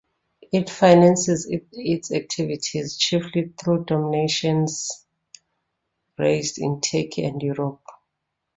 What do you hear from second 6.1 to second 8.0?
raised in Turkey and Europe.